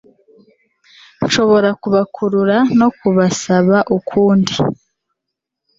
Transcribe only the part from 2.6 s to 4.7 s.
no kubasaba ukundi